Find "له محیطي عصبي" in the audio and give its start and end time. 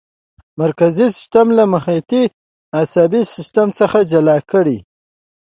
1.57-3.21